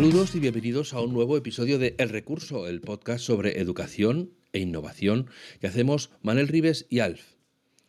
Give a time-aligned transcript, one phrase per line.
[0.00, 4.60] Saludos y bienvenidos a un nuevo episodio de El Recurso, el podcast sobre educación e
[4.60, 5.28] innovación
[5.60, 7.34] que hacemos Manel Rives y Alf.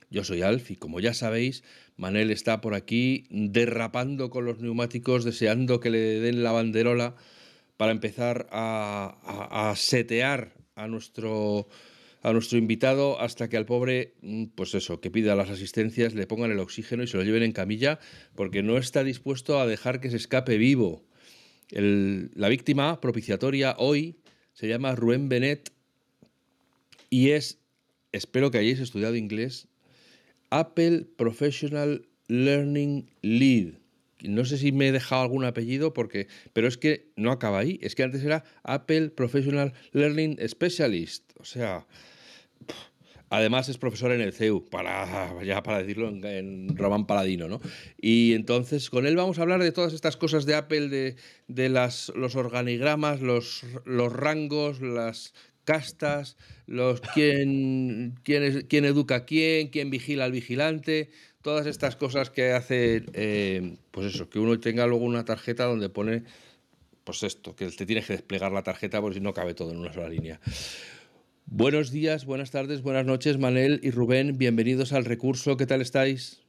[0.09, 1.63] Yo soy Alf y como ya sabéis,
[1.95, 7.15] Manel está por aquí derrapando con los neumáticos, deseando que le den la banderola
[7.77, 11.69] para empezar a, a setear a nuestro
[12.23, 16.27] a nuestro invitado hasta que al pobre, mm, pues eso, que pida las asistencias, le
[16.27, 17.99] pongan el oxígeno y se lo lleven en camilla,
[18.35, 21.05] porque no está dispuesto a dejar que se escape vivo
[21.71, 24.17] la víctima propiciatoria hoy
[24.53, 25.71] se llama Rubén Benet
[27.09, 27.59] y es,
[28.11, 29.67] espero que hayáis estudiado inglés,
[30.49, 33.73] Apple Professional Learning Lead.
[34.23, 37.79] No sé si me he dejado algún apellido, porque, pero es que no acaba ahí.
[37.81, 41.31] Es que antes era Apple Professional Learning Specialist.
[41.37, 41.87] O sea,
[43.31, 47.61] Además es profesor en el CEU, para, ya para decirlo en, Román Paladino, ¿no?
[47.97, 51.15] Y entonces con él vamos a hablar de todas estas cosas de Apple,
[51.47, 56.35] de, las, los organigramas, los, los rangos, las castas,
[56.67, 61.09] los quién, quién, quién, educa a quién, quién vigila al vigilante,
[61.41, 65.87] todas estas cosas que hace, eh, pues eso, que uno tenga luego una tarjeta donde
[65.87, 66.23] pone,
[67.05, 69.77] pues esto, que te tienes que desplegar la tarjeta porque si no cabe todo en
[69.77, 70.41] una sola línea.
[71.53, 74.37] Buenos días, buenas tardes, buenas noches, Manel y Rubén.
[74.37, 75.57] Bienvenidos al recurso.
[75.57, 76.39] ¿Qué tal estáis?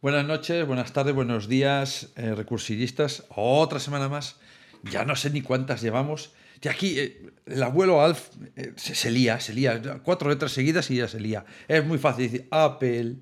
[0.00, 3.26] Buenas noches, buenas tardes, buenos días, eh, recursillistas.
[3.28, 4.36] Otra semana más.
[4.82, 6.32] Ya no sé ni cuántas llevamos.
[6.62, 10.00] Y aquí eh, el abuelo Alf eh, se, lía, se lía.
[10.02, 11.44] Cuatro letras seguidas y ya se lía.
[11.68, 13.16] Es muy fácil decir Apple,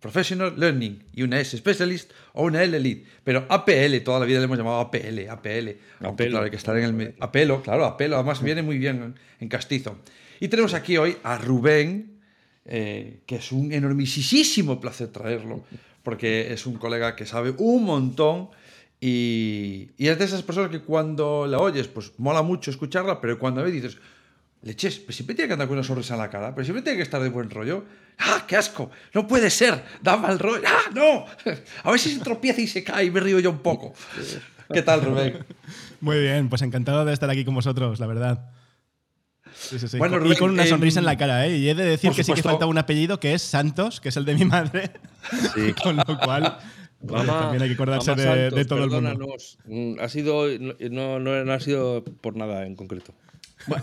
[0.00, 3.08] Professional Learning, y una S Specialist o una L Elite.
[3.22, 5.78] Pero APL, toda la vida le hemos llamado APL, APL.
[6.00, 7.14] Aunque, claro, hay que estar en el...
[7.20, 8.16] Apelo, claro, apelo.
[8.16, 9.96] Además viene muy bien en castizo.
[10.40, 12.20] Y tenemos aquí hoy a Rubén,
[12.64, 15.64] eh, que es un enormisísimo placer traerlo,
[16.02, 18.50] porque es un colega que sabe un montón
[19.06, 23.62] y, es de esas personas que cuando la oyes, pues mola mucho escucharla, pero cuando
[23.62, 23.98] ves dices,
[24.62, 26.96] leches, pues siempre tiene que andar con una sonrisa en la cara, pero siempre tiene
[26.96, 27.84] que estar de buen rollo.
[28.18, 28.90] ¡Ah, qué asco!
[29.12, 30.62] No puede ser, da mal rollo.
[30.66, 31.26] ¡Ah, no!
[31.82, 33.92] A ver si se tropieza y se cae y me río yo un poco.
[34.72, 35.44] ¿Qué tal, Rubén?
[36.00, 38.50] Muy bien, pues encantado de estar aquí con vosotros, la verdad.
[39.98, 41.56] Bueno, y con una sonrisa en la cara, ¿eh?
[41.56, 44.16] Y he de decir que sí que falta un apellido que es Santos, que es
[44.16, 44.92] el de mi madre.
[45.54, 45.72] Sí.
[45.82, 46.58] con lo cual.
[47.06, 49.36] también hay que acordarse de, todo el mundo.
[49.66, 50.46] Mm, ha sido,
[50.90, 53.14] no, no, ha sido por nada en concreto.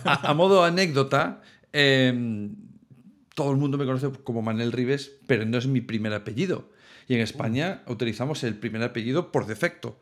[0.03, 1.41] a, modo anécdota,
[1.73, 2.55] em,
[3.35, 6.69] todo el mundo me conoce como Manel Rives, pero no es mi primer apellido.
[7.07, 9.99] Y en España utilizamos el primer apellido por defecto.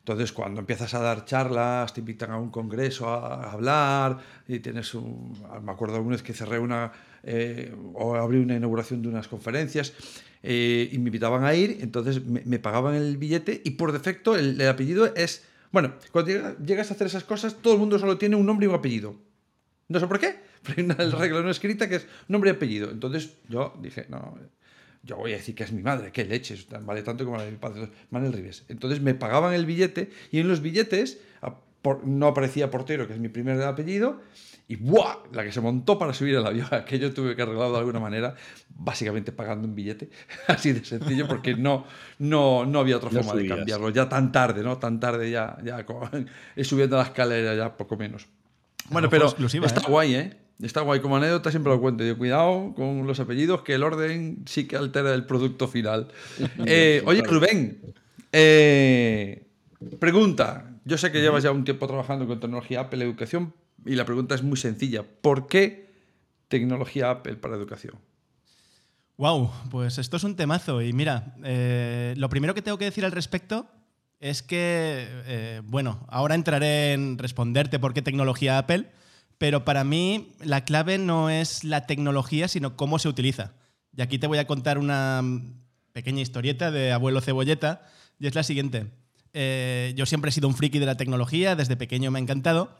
[0.00, 4.18] Entonces, cuando empiezas a dar charlas, te invitan a un congreso a, hablar,
[4.48, 5.38] y tienes un.
[5.62, 6.90] Me acuerdo alguna vez que cerré una.
[7.22, 9.92] Eh, o abrí una inauguración de unas conferencias
[10.42, 14.60] eh, y me invitaban a ir, entonces me, pagaban el billete y por defecto el,
[14.66, 15.44] apellido es.
[15.70, 18.68] Bueno, cuando llegas a hacer esas cosas, todo el mundo solo tiene un nombre y
[18.68, 19.16] un apellido.
[19.88, 22.90] No sé por qué, pero hay una regla no escrita que es nombre y apellido.
[22.90, 24.38] Entonces yo dije, no,
[25.02, 27.52] yo voy a decir que es mi madre, qué leches, vale tanto como la de
[27.52, 28.64] mi padre, Manuel Rives.
[28.68, 31.18] Entonces me pagaban el billete y en los billetes
[32.04, 34.20] no aparecía portero, que es mi primer apellido,
[34.68, 35.16] y ¡buah!
[35.32, 38.34] La que se montó para subir el avión, aquello tuve que arreglarlo de alguna manera,
[38.68, 40.10] básicamente pagando un billete,
[40.46, 41.86] así de sencillo, porque no,
[42.18, 44.78] no, no había otra forma de cambiarlo, ya tan tarde, ¿no?
[44.78, 45.84] Tan tarde ya, ya
[46.64, 48.28] subiendo la escalera ya poco menos.
[48.90, 49.84] Bueno, pero está ¿eh?
[49.88, 50.36] guay, ¿eh?
[50.62, 52.04] Está guay, como anécdota siempre lo cuento.
[52.16, 56.08] cuidado con los apellidos, que el orden sí que altera el producto final.
[56.66, 57.80] Eh, oye, Rubén,
[58.32, 59.46] eh,
[59.98, 60.66] pregunta.
[60.84, 63.54] Yo sé que llevas ya un tiempo trabajando con tecnología Apple Educación
[63.84, 65.02] y la pregunta es muy sencilla.
[65.02, 65.90] ¿Por qué
[66.48, 67.94] tecnología Apple para educación?
[69.16, 70.82] Wow, pues esto es un temazo.
[70.82, 73.66] Y mira, eh, lo primero que tengo que decir al respecto
[74.20, 78.90] es que, bueno, ahora entraré en responderte por qué tecnología Apple
[79.40, 83.54] pero para mí la clave no es la tecnología, sino cómo se utiliza.
[83.96, 85.24] Y aquí te voy a contar una
[85.94, 87.88] pequeña historieta de abuelo cebolleta,
[88.18, 88.88] y es la siguiente.
[89.32, 92.76] Eh, yo siempre he sido un friki de la tecnología, desde pequeño me ha encantado,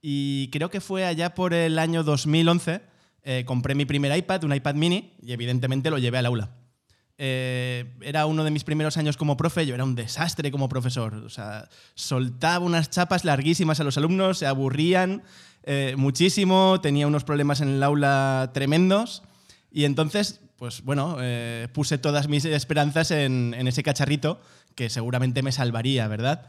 [0.00, 2.80] y creo que fue allá por el año 2011,
[3.24, 6.56] eh, compré mi primer iPad, un iPad mini, y evidentemente lo llevé al aula.
[7.20, 11.14] Eh, era uno de mis primeros años como profe, yo era un desastre como profesor.
[11.14, 15.24] O sea, soltaba unas chapas larguísimas a los alumnos, se aburrían
[15.64, 19.24] eh, muchísimo, tenía unos problemas en el aula tremendos.
[19.72, 24.40] Y entonces, pues bueno, eh, puse todas mis esperanzas en, en, ese cacharrito
[24.76, 26.46] que seguramente me salvaría, ¿verdad?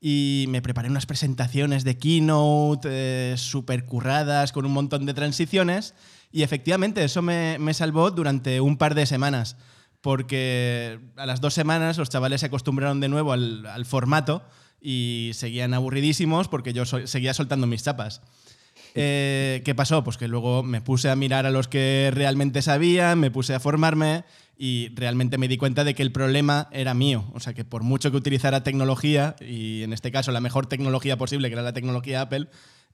[0.00, 5.94] Y me preparé unas presentaciones de keynote súper curradas, con un montón de transiciones.
[6.30, 9.56] Y efectivamente, eso me, me salvó durante un par de semanas
[10.02, 14.42] porque a las dos semanas los chavales se acostumbraron de nuevo al, formato
[14.80, 18.20] y seguían aburridísimos porque yo seguía soltando mis chapas.
[18.94, 20.04] Eh, ¿Qué pasó?
[20.04, 23.60] Pues que luego me puse a mirar a los que realmente sabían, me puse a
[23.60, 24.24] formarme
[24.56, 27.30] y realmente me di cuenta de que el problema era mío.
[27.32, 31.16] O sea, que por mucho que utilizara tecnología, y en este caso la mejor tecnología
[31.16, 32.48] posible, que era la tecnología Apple,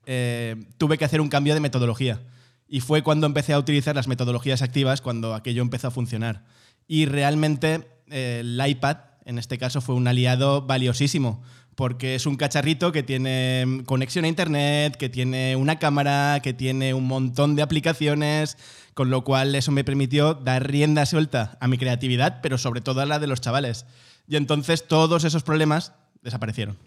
[0.07, 2.21] eh, tuve que hacer un cambio de metodología.
[2.69, 6.45] Y fue cuando empecé a utilizar las metodologías activas, cuando aquello empezó a funcionar.
[6.89, 8.97] Y realmente eh, el iPad,
[9.27, 11.43] en este caso, fue un aliado valiosísimo,
[11.77, 16.95] porque es un cacharrito que tiene conexión a Internet, que tiene una cámara, que tiene
[16.95, 18.57] un montón de aplicaciones,
[18.95, 23.03] con lo cual eso me permitió dar rienda suelta a mi creatividad, pero sobre todo
[23.03, 23.87] a la de los chavales.
[24.27, 25.93] Y entonces todos esos problemas
[26.23, 26.79] desaparecieron.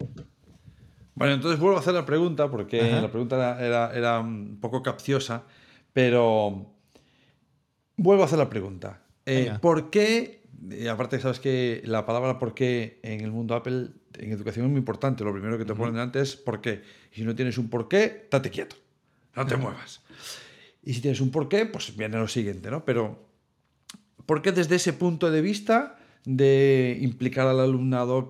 [1.14, 5.44] Bueno, entonces vuelvo a hacer la pregunta, porque la pregunta era, era un poco capciosa,
[5.92, 6.74] pero
[7.96, 9.01] vuelvo a hacer la pregunta.
[9.26, 10.42] Eh, ¿Por qué?
[10.90, 13.88] aparte, sabes que la palabra por qué en el mundo Apple,
[14.18, 15.24] en educación es muy importante.
[15.24, 16.82] Lo primero que te ponen delante es por qué.
[17.12, 18.76] Y si no tienes un por qué, date quieto.
[19.34, 20.00] No te muevas.
[20.82, 22.84] Y si tienes un por qué, pues viene lo siguiente, ¿no?
[22.84, 23.26] Pero,
[24.26, 28.28] ¿por qué desde ese punto de vista de implicar al alumnado,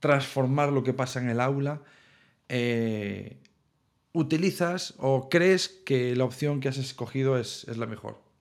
[0.00, 1.82] transformar lo que pasa en el aula,
[2.48, 3.38] eh,
[4.12, 8.31] utilizas o crees que la opción que has escogido es la mejor?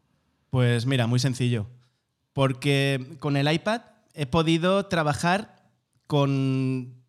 [0.52, 1.66] Pues mira, muy sencillo.
[2.34, 3.82] Porque con el iPad
[4.14, 5.64] he podido trabajar
[6.08, 7.02] con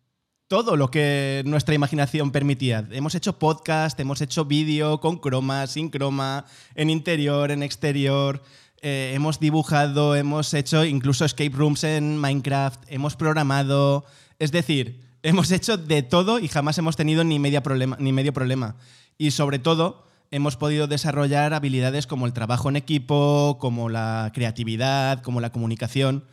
[0.47, 2.87] todo lo que nuestra imaginación permitía.
[2.91, 8.41] Hemos hecho podcast, hemos hecho vídeo con croma, sin croma, en interior, en exterior.
[8.81, 14.05] Eh, hemos dibujado, hemos hecho incluso escape rooms en Minecraft, hemos programado.
[14.39, 18.31] Es decir, hemos hecho de todo y jamás hemos tenido ni, media problema, ni medio
[18.31, 18.77] problema.
[19.17, 25.21] Y sobre todo, hemos podido desarrollar habilidades como el trabajo en equipo, como la creatividad,
[25.21, 26.25] como la comunicación.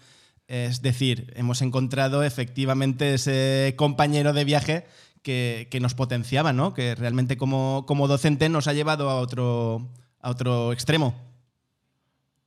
[0.48, 4.86] Es decir, hemos encontrado efectivamente ese compañero de viaje
[5.22, 6.72] que, nos potenciaba, ¿no?
[6.72, 11.14] que realmente como, como docente nos ha llevado a otro, a otro extremo.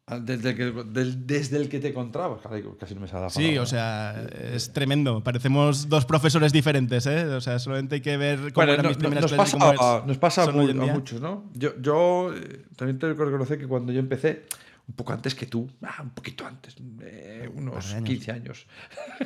[0.06, 0.84] Ah, desde el, que,
[1.16, 2.42] desde el que te encontrabas,
[2.78, 5.24] casi no me sale la Sí, o sea, es tremendo.
[5.24, 7.26] Parecemos dos profesores diferentes, ¿eh?
[7.28, 10.44] O sea, solamente hay que ver cómo eran mis primeras nos clases pasa, Nos pasa
[10.44, 11.50] a, muchos, ¿no?
[11.54, 14.44] Yo, yo eh, también tengo que reconocer que cuando yo empecé,
[14.90, 18.68] un poco antes que tú, ah, un poquito antes, eh, unos 15 años.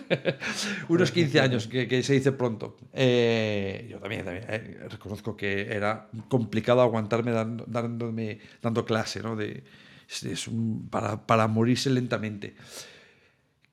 [0.89, 2.77] unos 15 años, que, que, se dice pronto.
[2.94, 9.35] Eh, yo también, también reconozco que era complicado aguantarme dando, dándome, dando clase, ¿no?
[9.35, 9.63] De,
[10.07, 10.50] es,
[10.89, 12.56] para, morirse lentamente.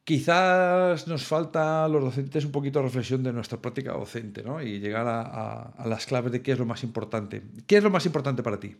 [0.05, 4.61] Quizás nos falta a los docentes un poquito de reflexión de nuestra práctica docente ¿no?
[4.61, 7.43] y llegar a, las claves de qué es lo más importante.
[7.67, 8.77] ¿Qué es lo más importante para ti?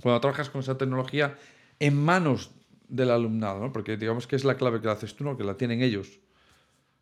[0.00, 1.36] Cuando trabajas con esa tecnología
[1.80, 2.50] en manos
[2.88, 3.72] del alumnado, ¿no?
[3.72, 5.36] porque digamos que es la clave que la haces tú, ¿no?
[5.36, 6.20] que la tienen ellos.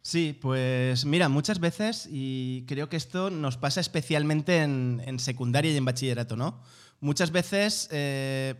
[0.01, 5.77] Sí, pues mira, muchas veces, y creo que esto nos pasa especialmente en, secundaria y
[5.77, 6.61] en bachillerato, ¿no?
[7.01, 8.57] Muchas veces eh,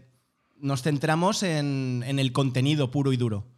[0.63, 3.49] nos centramos en, el contenido puro y duro.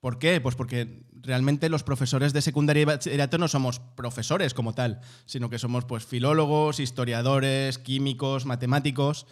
[0.00, 0.40] ¿Por qué?
[0.40, 5.50] Pues porque realmente los profesores de secundaria y bachillerato no somos profesores como tal, sino
[5.50, 9.26] que somos pues, filólogos, historiadores, químicos, matemáticos,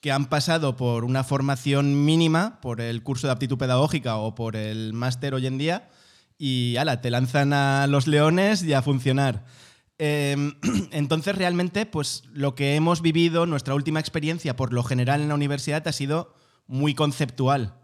[0.00, 4.56] que han pasado por una formación mínima, por el curso de aptitud pedagógica o por
[4.56, 5.90] el máster hoy en día,
[6.38, 9.44] y ala, te lanzan a los leones y a funcionar.
[9.98, 10.54] Em,
[10.92, 15.34] entonces, realmente, pues lo que hemos vivido, nuestra última experiencia, por lo general en la
[15.34, 16.37] universidad, ha sido
[16.68, 17.74] muy conceptual.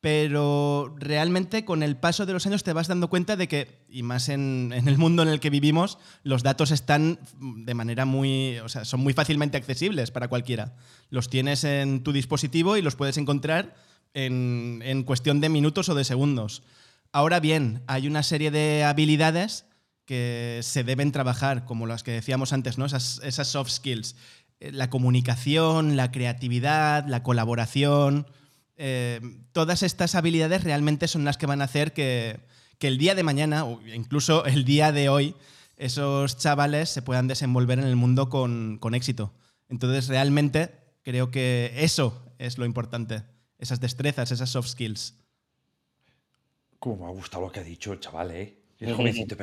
[0.00, 4.02] Pero realmente con el paso de los años te vas dando cuenta de que, y
[4.02, 8.68] más en, el mundo en el que vivimos, los datos están de manera muy, o
[8.68, 10.76] sea, son muy fácilmente accesibles para cualquiera.
[11.08, 13.74] Los tienes en tu dispositivo y los puedes encontrar
[14.12, 16.62] en, en cuestión de minutos o de segundos.
[17.10, 19.64] Ahora bien, hay una serie de habilidades
[20.06, 22.86] que se deben trabajar, como las que decíamos antes, ¿no?
[22.86, 24.14] esas, esas soft skills.
[24.60, 28.26] Eh, la comunicación, la creatividad, la colaboración,
[28.76, 29.20] eh,
[29.52, 32.40] todas estas habilidades realmente son las que van a hacer que,
[32.80, 35.34] el día de mañana, o incluso el día de hoy,
[35.76, 39.32] esos chavales se puedan desenvolver en el mundo con, éxito.
[39.68, 40.70] Entonces, realmente
[41.02, 43.24] creo que eso es lo importante,
[43.58, 45.14] esas destrezas, esas soft skills.
[46.78, 48.62] Cómo me ha gustado lo que ha dicho el chaval, ¿eh?
[48.78, 49.36] Jovencito,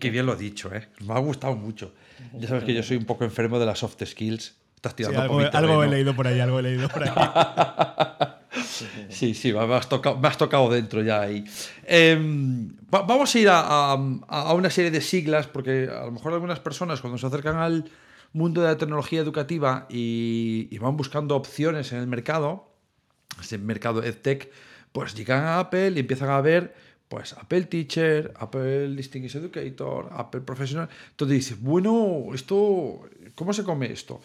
[0.00, 0.88] qué bien lo ha dicho, ¿eh?
[1.00, 1.94] Me ha gustado mucho.
[2.34, 4.59] Ya sabes que yo soy un poco enfermo de las soft skills.
[4.80, 5.92] Estás Sí, tirando algo por mi algo he terreno.
[5.92, 7.10] leído por ahí, algo he leído por ahí.
[9.10, 11.44] Sí, sí, me has tocado, me has tocado dentro ya ahí.
[11.86, 13.60] Em, va- vamos a ir a,
[13.92, 13.94] a-
[14.28, 17.90] a una serie de siglas, porque a lo mejor algunas personas cuando se acercan al
[18.32, 22.68] mundo de la tecnología educativa y, y van buscando opciones en el mercado,
[23.40, 24.50] ese mercado EdTech,
[24.92, 26.74] pues llegan a Apple y empiezan a ver
[27.08, 30.88] pues Apple Teacher, Apple Distinguished Educator, Apple Professional.
[31.10, 34.20] Entonces dices, bueno, esto, ¿cómo se come esto?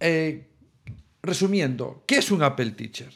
[0.00, 0.48] Eh,
[1.22, 3.12] resumiendo, ¿qué es un Apple Teacher?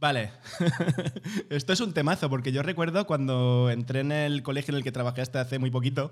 [0.00, 0.32] Vale.
[1.50, 4.92] Esto es un temazo, porque yo recuerdo cuando entré en el colegio en el que
[4.92, 6.10] trabajé hasta hace muy poquito,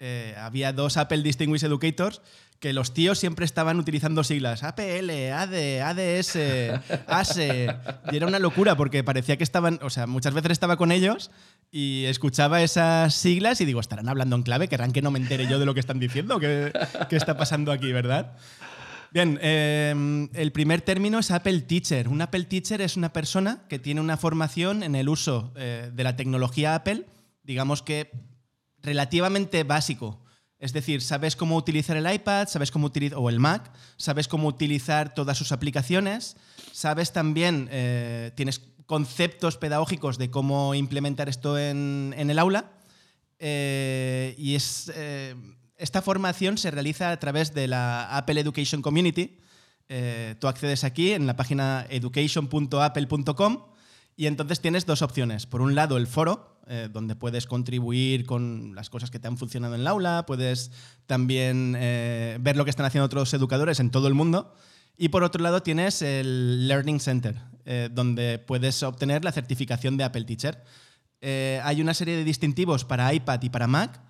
[0.00, 2.20] eh, había dos Apple Distinguished Educators
[2.60, 6.36] que los tíos siempre estaban utilizando siglas APL, AD, ADS,
[7.08, 7.68] ASE.
[8.10, 11.30] Y era una locura porque parecía que estaban, o sea, muchas veces estaba con ellos
[11.70, 15.46] y escuchaba esas siglas y digo, estarán hablando en clave, querrán que no me entere
[15.46, 16.72] yo de lo que están diciendo, ¿qué,
[17.10, 18.32] qué está pasando aquí, verdad?
[19.14, 22.08] Bien, eh, el primer término es Apple Teacher.
[22.08, 26.02] Un Apple Teacher es una persona que tiene una formación en el uso eh, de
[26.02, 27.06] la tecnología Apple,
[27.44, 28.10] digamos que
[28.82, 30.20] relativamente básico.
[30.58, 34.48] Es decir, sabes cómo utilizar el iPad, sabes cómo utilizar, o el Mac, sabes cómo
[34.48, 36.36] utilizar todas sus aplicaciones,
[36.72, 42.72] sabes también, eh, tienes conceptos pedagógicos de cómo implementar esto en, el aula.
[43.38, 44.90] Eh, y es,
[45.76, 49.38] esta formación se realiza a través de la Apple Education Community.
[49.88, 53.64] Eh, tú accedes aquí en la página education.apple.com
[54.16, 55.46] y entonces tienes dos opciones.
[55.46, 59.36] Por un lado, el foro, eh, donde puedes contribuir con las cosas que te han
[59.36, 60.70] funcionado en el aula, puedes
[61.06, 64.54] también eh, ver lo que están haciendo otros educadores en todo el mundo.
[64.96, 67.34] Y por otro lado, tienes el Learning Center,
[67.90, 70.62] donde puedes obtener la certificación de Apple Teacher.
[71.64, 74.00] Hay una serie de distintivos para iPad y para Mac.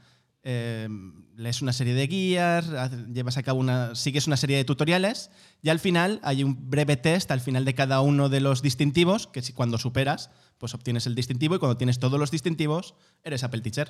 [0.47, 0.89] Eh,
[1.37, 2.71] lees una serie de guías,
[3.11, 5.31] llevas a cabo una, sigues una serie de tutoriales
[5.63, 9.27] y al final hay un breve test al final de cada uno de los distintivos
[9.27, 13.43] que si cuando superas pues obtienes el distintivo y cuando tienes todos los distintivos eres
[13.43, 13.89] Apple Teacher.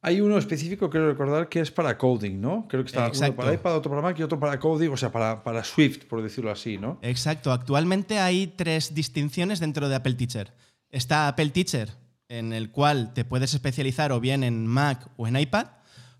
[0.00, 2.66] Hay uno específico, quiero recordar, que es para coding, ¿no?
[2.68, 5.10] Creo que está uno para iPad, otro para Mac y otro para coding, o sea,
[5.10, 6.98] para, para Swift, por decirlo así, ¿no?
[7.00, 7.52] Exacto.
[7.52, 10.52] Actualmente hay tres distinciones dentro de Apple Teacher.
[10.90, 11.88] Está Apple Teacher,
[12.28, 15.66] en el cual te puedes especializar o bien en Mac o en iPad.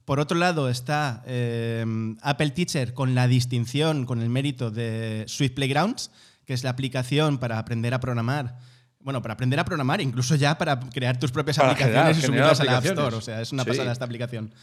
[0.05, 1.85] Por otro lado está eh,
[2.21, 6.11] Apple Teacher con la distinción, con el mérito de Swift Playgrounds,
[6.45, 8.59] que es la aplicación para aprender a programar.
[9.01, 12.27] Bueno, para aprender a programar, incluso ya para crear tus propias Para aplicaciones generar- y
[12.27, 12.85] subirlas a la App.
[12.85, 13.17] Store.
[13.17, 13.71] O sea, es una Sí.
[13.71, 14.55] pasada esta aplicación.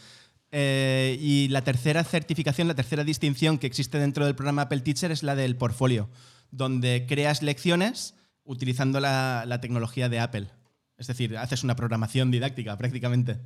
[0.52, 5.10] Eh, y la tercera certificación, la tercera distinción que existe dentro del programa Apple Teacher
[5.10, 6.08] es la del portfolio,
[6.50, 10.48] donde creas lecciones utilizando la, la tecnología de Apple.
[11.02, 13.38] Es decir, haces una programación didáctica prácticamente.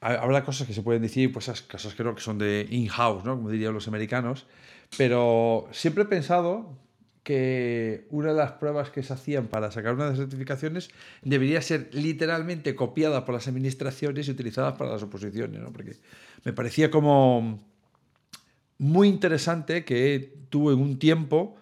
[0.00, 3.22] Ha- habrá cosas que se pueden decir, pues esas cosas creo que son de in-house,
[3.22, 3.36] ¿no?
[3.36, 4.46] Como dirían los americanos.
[4.96, 6.78] Pero siempre he pensado
[7.22, 10.88] que una de las pruebas que se hacían para sacar una de las certificaciones
[11.22, 15.70] debería ser literalmente copiada por las administraciones y utilizada para las oposiciones, ¿no?
[15.70, 15.96] Porque
[16.44, 17.62] me parecía como
[18.78, 21.56] muy interesante que tú en un tiempo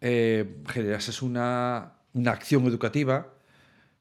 [0.00, 3.32] eh, generases una, una acción educativa,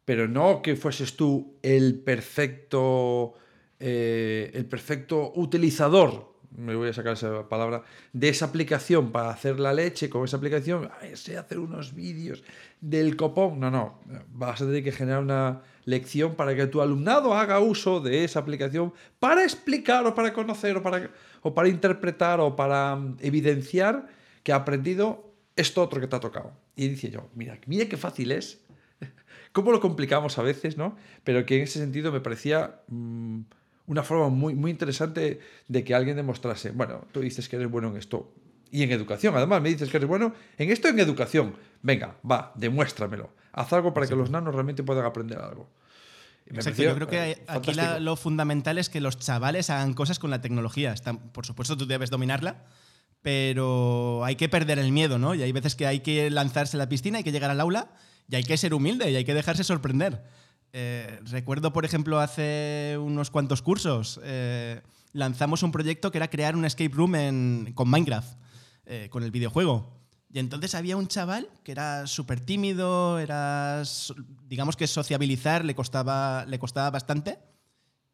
[0.05, 3.33] pero no que fueses tú el perfecto,
[3.79, 9.59] eh, el perfecto utilizador, me voy a sacar esa palabra, de esa aplicación para hacer
[9.59, 12.43] la leche con esa aplicación, "Ay, sé hacer unos vídeos
[12.81, 13.59] del copón.
[13.59, 13.99] No, no,
[14.33, 18.39] vas a tener que generar una lección para que tu alumnado haga uso de esa
[18.39, 21.09] aplicación para explicar o para conocer o para,
[21.41, 24.07] o para interpretar o para mm, evidenciar
[24.43, 26.53] que ha aprendido esto otro que te ha tocado.
[26.81, 28.59] Y dice yo, mira, mira qué fácil es
[29.51, 30.95] cómo lo complicamos a veces, ¿no?
[31.23, 33.39] Pero que en ese sentido me parecía mm,
[33.87, 37.89] una forma muy, muy interesante de que alguien demostrase, bueno, tú dices que eres bueno
[37.89, 38.31] en esto
[38.71, 41.55] y en educación, además me dices que eres bueno en esto en educación.
[41.81, 43.31] Venga, va, demuéstramelo.
[43.51, 45.67] Haz algo para que los nanos realmente puedan aprender algo.
[46.45, 49.93] Exacto, pareció, yo creo que eh, aquí la- lo fundamental es que los chavales hagan
[49.93, 50.93] cosas con la tecnología.
[50.93, 52.63] Está- por supuesto, tú debes dominarla,
[53.21, 55.35] pero hay que perder el miedo, ¿no?
[55.35, 57.91] Y hay veces que hay que lanzarse a la piscina, hay que llegar al aula
[58.27, 60.23] y hay que ser humilde y hay que dejarse sorprender.
[60.71, 64.81] Eh, recuerdo, por ejemplo, hace unos cuantos cursos eh,
[65.13, 68.37] lanzamos un proyecto que era crear un escape room con Minecraft,
[68.85, 69.97] eh, con el videojuego.
[70.31, 73.81] Y entonces había un chaval que era súper tímido, era,
[74.47, 77.39] digamos que sociabilizar le costaba, le costaba bastante.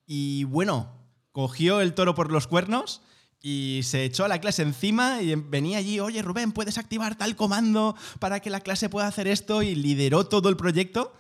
[0.05, 0.93] Y bueno,
[1.33, 3.01] cogió el toro por los cuernos
[3.41, 7.35] y se echó a la clase encima y venía allí, oye Rubén, puedes activar tal
[7.35, 11.13] comando para que la clase pueda hacer esto y lideró todo el proyecto.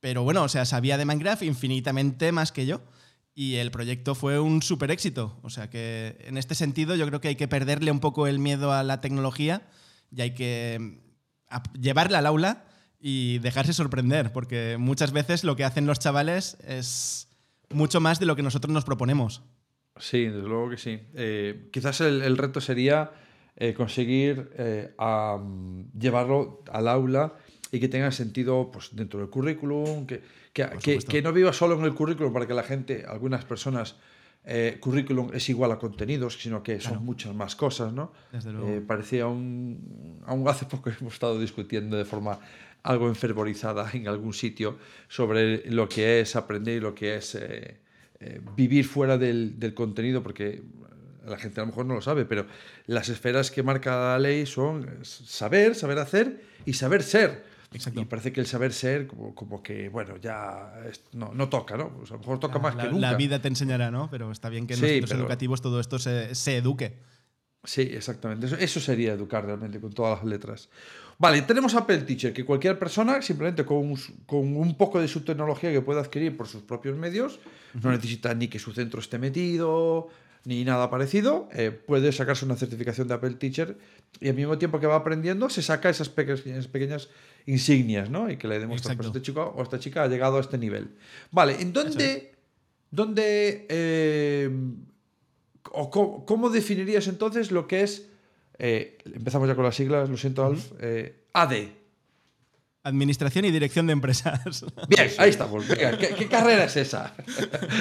[0.00, 2.80] Pero bueno, o sea, sabía de Minecraft infinitamente más que yo.
[3.34, 5.38] Y el proyecto fue un súper éxito.
[5.42, 8.40] O sea que en este sentido yo creo que hay que perderle un poco el
[8.40, 9.62] miedo a la tecnología
[10.10, 12.64] y hay que mm, llevarla al aula
[13.00, 17.28] y dejarse sorprender, porque muchas veces lo que hacen los chavales es
[17.70, 19.42] mucho más de lo que nosotros nos proponemos.
[19.98, 21.00] Sí, desde luego que sí.
[21.14, 23.12] Eh, quizás el, reto sería
[23.56, 24.94] eh, conseguir eh,
[25.98, 27.34] llevarlo al aula
[27.70, 31.94] y que tenga sentido pues, dentro del currículum, que, que, no viva solo en el
[31.94, 33.96] currículum para que la gente, algunas personas,
[34.80, 38.12] currículum es igual a contenidos, sino que son muchas más cosas, ¿no?
[38.32, 38.86] Desde luego.
[38.86, 40.22] parecía un...
[40.24, 42.38] Aún hace poco hemos estado discutiendo de forma
[42.82, 44.78] algo enfervorizada en algún sitio
[45.08, 47.36] sobre lo que es aprender y lo que es
[48.20, 50.62] eh, vivir fuera del, del, contenido, porque
[51.26, 52.46] la gente a lo mejor no lo sabe, pero
[52.86, 57.44] las esferas que marca la ley son saber, saber hacer y saber ser.
[57.72, 58.00] Exacto.
[58.00, 60.72] Y parece que el saber ser, como, como que, bueno, ya
[61.12, 61.90] no, no toca, ¿no?
[61.90, 62.98] Pues a lo mejor toca más que nunca.
[62.98, 64.08] La vida te enseñará, ¿no?
[64.10, 66.96] Pero está bien que en los centros educativos todo esto se, se eduque.
[67.64, 68.46] Sí, exactamente.
[68.46, 70.68] Eso, eso, sería educar realmente con todas las letras.
[71.18, 75.22] Vale, tenemos Apple Teacher, que cualquier persona, simplemente con un, con un poco de su
[75.22, 77.40] tecnología que pueda adquirir por sus propios medios,
[77.82, 80.08] no necesita ni que su centro esté metido,
[80.44, 83.76] ni nada parecido, eh, puede sacarse una certificación de Apple Teacher
[84.20, 87.08] y al mismo tiempo que va aprendiendo se saca esas pequeñas, pequeñas
[87.46, 88.30] insignias, ¿no?
[88.30, 90.94] Y que le demuestra, pues este chico o esta chica ha llegado a este nivel.
[91.32, 92.32] Vale, ¿en dónde,
[92.90, 94.48] dónde eh,
[95.72, 95.90] o
[96.26, 98.08] cómo, definirías entonces lo que es
[98.58, 100.72] eh, empezamos ya con las siglas, lo siento, Alf.
[100.80, 101.52] Eh, AD.
[102.82, 104.64] Administración y Dirección de Empresas.
[104.88, 105.64] Bien, ahí estamos.
[105.64, 107.14] ¿qué, carrera es esa?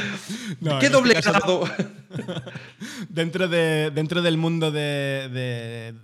[0.80, 1.64] ¿Qué doble este grado?
[3.10, 5.96] dentro, de, dentro del mundo de,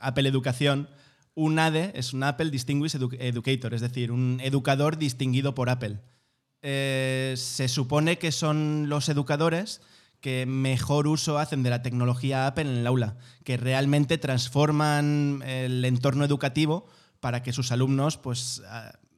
[0.00, 0.88] Apple Educación,
[1.34, 6.00] un ADE es un Apple Distinguished Educator, es decir, un educador distinguido por Apple.
[6.62, 9.80] Eh, se supone que son los educadores
[10.20, 15.84] que mejor uso hacen de la tecnología Apple en el aula, que realmente transforman el
[15.84, 16.86] entorno educativo
[17.20, 18.62] para que sus alumnos, pues,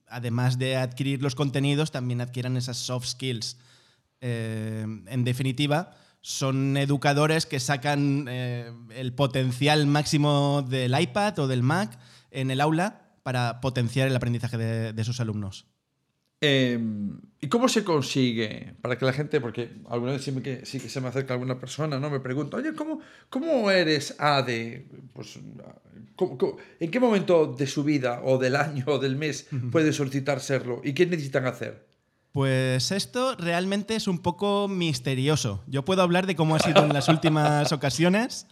[0.08, 3.56] además de adquirir los contenidos, también adquieran esas soft skills.
[4.20, 11.62] Eh, en definitiva, son educadores que sacan eh, el potencial máximo del iPad o del
[11.62, 11.98] Mac
[12.30, 14.58] en el aula para potenciar el aprendizaje
[14.92, 15.69] de sus alumnos.
[16.40, 18.74] Em, ¿Y cómo se consigue?
[18.82, 21.58] Para que la gente, porque alguna vez sí, que, sí que se me acerca alguna
[21.58, 22.10] persona, ¿no?
[22.10, 23.00] Me pregunta, oye, ¿cómo,
[23.30, 24.86] cómo eres ADE?
[25.14, 25.38] Pues,
[26.80, 30.82] en qué momento de su vida, o del año, o del mes, puede solicitar serlo?
[30.84, 31.88] ¿Y qué necesitan hacer?
[32.32, 35.64] Pues esto realmente es un poco misterioso.
[35.66, 38.46] Yo puedo hablar de cómo ha sido en las últimas ocasiones,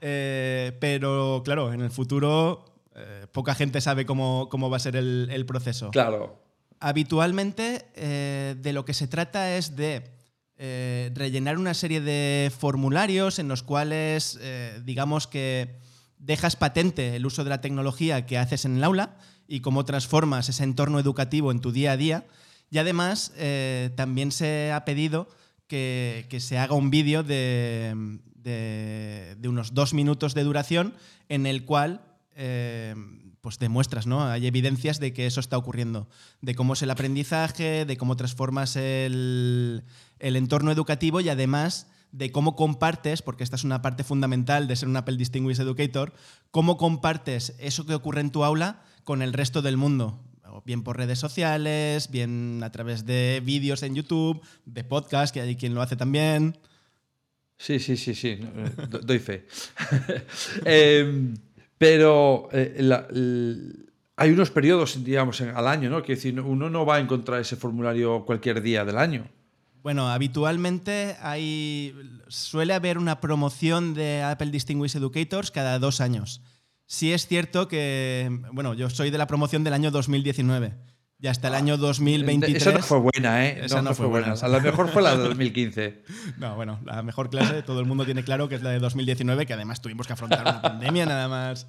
[0.00, 4.94] eh, pero claro, en el futuro eh, poca gente sabe cómo, cómo va a ser
[4.94, 5.90] el, el proceso.
[5.90, 6.47] Claro
[6.80, 10.10] habitualmente eh, de lo que se trata es de
[10.56, 15.78] eh, rellenar una serie de formularios en los cuales, eh, digamos que
[16.18, 20.48] dejas patente el uso de la tecnología que haces en el aula y cómo transformas
[20.48, 22.26] ese entorno educativo en tu día a día.
[22.70, 23.32] Y además
[23.94, 25.28] también se ha pedido
[25.68, 28.18] que, se haga un vídeo de,
[29.42, 30.92] unos dos minutos de duración
[31.30, 32.02] en el cual
[33.48, 34.26] pues demuestras, ¿no?
[34.26, 36.06] Hay evidencias de que eso está ocurriendo,
[36.42, 39.84] de cómo es el aprendizaje, de cómo transformas el,
[40.18, 44.86] entorno educativo y además de cómo compartes, porque esta es una parte fundamental de ser
[44.86, 46.12] un Apple Distinguished Educator,
[46.50, 50.22] cómo compartes eso que ocurre en tu aula con el resto del mundo,
[50.66, 55.56] bien por redes sociales, bien a través de vídeos en YouTube, de podcast, que hay
[55.56, 56.58] quien lo hace también.
[57.56, 59.46] Sí, sí, sí, sí, eh, doy fe.
[60.66, 61.34] eh,
[61.78, 62.76] pero eh,
[64.16, 66.02] hay unos periodos, digamos, al año, ¿no?
[66.02, 69.28] Que decir, uno no va a encontrar ese formulario cualquier día del año.
[69.82, 71.94] Bueno, habitualmente hay,
[72.26, 76.42] suele haber una promoción de Apple Distinguished Educators cada dos años.
[76.86, 80.74] Sí es cierto que, bueno, yo soy de la promoción del año 2019
[81.20, 82.62] y hasta el año 2023.
[82.62, 83.60] Esa no fue buena, ¿eh?
[83.64, 84.34] Esa no, fue, buena.
[84.34, 86.02] A lo mejor fue la de 2015.
[86.38, 89.44] no, bueno, la mejor clase, todo el mundo tiene claro que es la de 2019,
[89.44, 91.66] que además tuvimos que afrontar una pandemia nada más,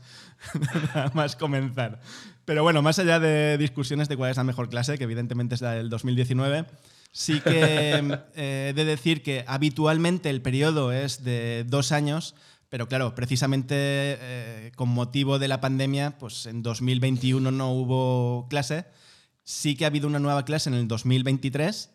[0.93, 1.99] nada más comenzar.
[2.45, 5.62] Pero bueno, más allá de discusiones de cuál es la mejor clase, que evidentemente es
[5.62, 6.65] la del 2019,
[7.12, 12.35] sí que eh, he de decir que habitualmente el periodo es de dos años.
[12.69, 18.85] Pero claro, precisamente eh, con motivo de la pandemia, pues en 2021 no hubo clase,
[19.43, 21.91] Sí que ha habido una nueva clase en el 2023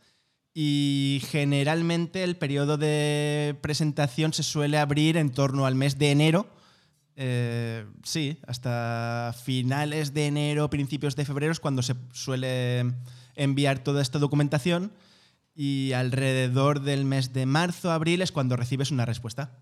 [0.54, 6.46] y generalmente el periodo de presentación se suele abrir en torno al mes de enero.
[7.16, 12.92] Eh, sí, hasta finales de enero, principios de febrero es cuando se suele
[13.37, 14.92] enviar toda esta documentación
[15.54, 19.59] y alrededor del mes de marzo, abril es cuando recibes una respuesta.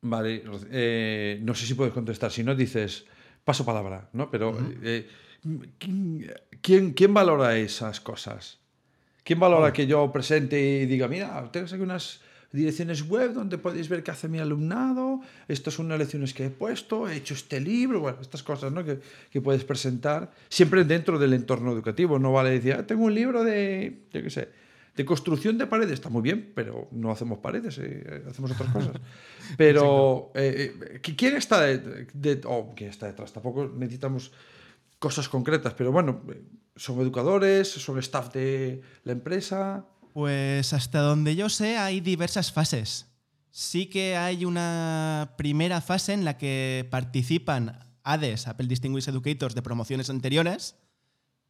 [0.00, 3.06] Vale, eh, no sé si puedes contestar, si no dices
[3.42, 4.30] paso palabra, ¿no?
[4.30, 5.08] Pero eh,
[6.64, 8.58] ¿quién, ¿quién, valora esas cosas?
[9.22, 12.20] ¿Quién valora que yo presente y diga, mira, tengo aquí unas
[12.52, 16.50] direcciones web donde podéis ver qué hace mi alumnado, estas son las lecciones que he
[16.50, 18.84] puesto, he hecho este libro, bueno, estas cosas ¿no?
[18.84, 19.00] que,
[19.30, 23.44] que puedes presentar, siempre dentro del entorno educativo, no vale decir, ah, tengo un libro
[23.44, 24.48] de, yo qué sé,
[24.96, 28.92] de construcción de paredes, está muy bien, pero no hacemos paredes, eh, hacemos otras cosas.
[29.56, 33.32] Pero, eh, eh, ¿quién está de, oh, ¿quién está detrás?
[33.32, 34.30] Tampoco necesitamos
[35.04, 36.22] cosas concretas, pero bueno,
[36.76, 37.70] ¿son educadores?
[37.70, 39.84] ¿Son staff de la empresa?
[40.14, 43.12] Pues hasta donde yo sé hay diversas fases.
[43.50, 49.60] Sí que hay una primera fase en la que participan ADES, Apple Distinguished Educators, de
[49.60, 50.76] promociones anteriores,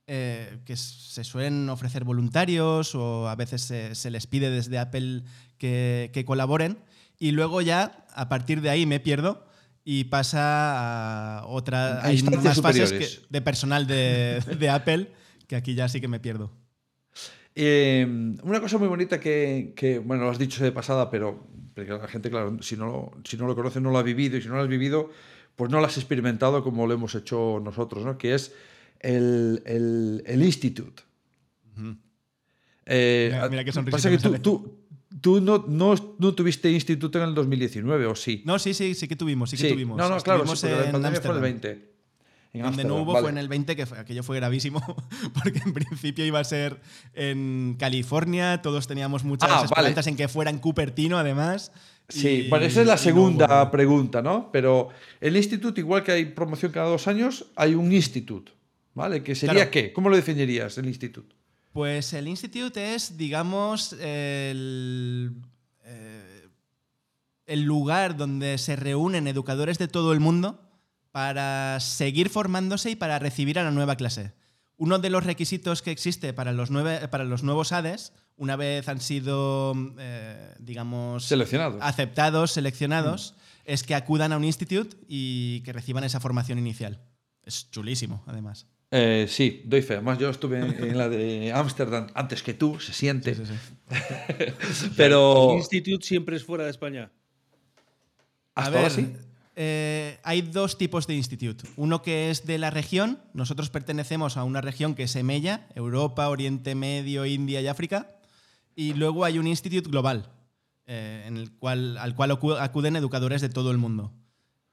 [0.08, 5.22] eh, que se suelen ofrecer voluntarios o a veces se, les pide desde Apple
[5.58, 6.78] que, colaboren.
[7.20, 9.46] Y luego ya, a partir de ahí me pierdo
[9.84, 12.04] y pasa a otra...
[12.04, 15.12] Hay más fases de personal de, Apple
[15.46, 16.50] que aquí ya sí que me pierdo.
[17.54, 18.06] Eh,
[18.42, 22.56] una cosa muy bonita que, bueno, lo has dicho de pasada, pero la gente, claro,
[22.62, 24.68] si no, si no lo conoce, no lo ha vivido, y si no lo has
[24.68, 25.10] vivido,
[25.54, 28.16] pues no lo has experimentado como lo hemos hecho nosotros, ¿no?
[28.16, 28.52] Que es
[29.00, 31.02] el, el, el Institute.
[32.86, 34.83] Eh, mira, qué pasa que tú, tú,
[35.22, 38.42] no, no, no, tuviste instituto en el 2019, ¿o sí?
[38.44, 39.96] No, sí, sí, sí que tuvimos, sí que tuvimos.
[39.96, 41.94] No, no, claro, sí, en la pandemia fue el 20.
[42.55, 44.81] Donde no hubo fue en el 20, que aquello fue gravísimo,
[45.42, 46.81] porque en principio iba a ser
[47.12, 51.72] en California, todos teníamos muchas ah, esperanzas en que fuera en Cupertino, además.
[52.09, 54.50] Sí, bueno, esa es la segunda pregunta, ¿no?
[54.53, 58.53] Pero el instituto, igual que hay promoción cada dos años, hay un instituto.
[58.94, 59.24] ¿Vale?
[59.24, 59.92] ¿Que sería qué?
[59.92, 61.35] ¿Cómo lo definirías el instituto?
[61.74, 65.34] Pues el instituto es, digamos, el,
[65.82, 66.48] eh,
[67.46, 70.60] el lugar donde se reúnen educadores de todo el mundo
[71.10, 74.34] para seguir formándose y para recibir a la nueva clase.
[74.76, 76.70] Uno de los requisitos que existe para los,
[77.10, 81.82] para los nuevos ADES, una vez han sido, eh, digamos, seleccionados.
[81.82, 83.60] aceptados, seleccionados, mm.
[83.64, 87.00] es que acudan a un instituto y que reciban esa formación inicial.
[87.42, 88.68] Es chulísimo, además.
[88.96, 89.94] Eh, sí, doy fe.
[89.94, 93.37] Además, yo estuve en, la de Ámsterdam antes que tú, se siente.
[94.96, 95.50] Pero.
[95.50, 97.11] ¿El instituto siempre es fuera de España?
[98.54, 99.12] ¿Hasta ahora sí?
[99.57, 101.64] Eh, hay dos tipos de instituto.
[101.76, 103.18] Uno que es de la región.
[103.33, 108.16] Nosotros pertenecemos a una región que es EMELLA, Europa, Oriente Medio, India y África.
[108.76, 110.30] Y luego hay un instituto global,
[110.87, 114.12] eh, en el cual, al cual acuden educadores de todo el mundo.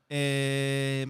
[0.09, 1.07] Eh,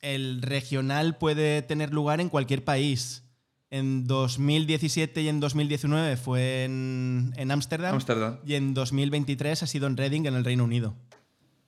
[0.00, 3.24] el regional puede tener lugar en cualquier país.
[3.70, 7.98] En 2017 y en 2019 fue en Ámsterdam.
[8.44, 10.96] y en 2023 ha sido en Reading, en el Reino Unido.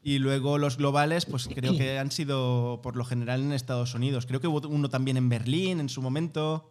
[0.03, 4.25] Y luego los globales, pues creo que han sido por lo general en Estados Unidos.
[4.25, 6.71] Creo que hubo uno también en Berlín en su momento.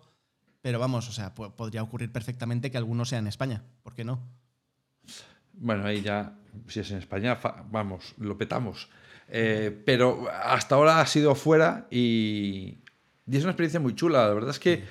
[0.62, 3.64] Pero vamos, o sea, podría ocurrir perfectamente que alguno sea en España.
[3.84, 4.20] ¿Por qué no?
[5.54, 8.90] Bueno, ahí ya, si es en España, vamos, lo petamos.
[9.32, 12.80] Eh, pero hasta ahora ha sido fuera y,
[13.32, 14.28] es una experiencia muy chula.
[14.28, 14.84] La verdad es que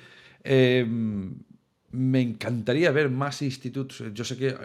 [0.43, 1.35] em,
[1.91, 4.03] me encantaría ver más institutos.
[4.13, 4.57] Yo sé que eh,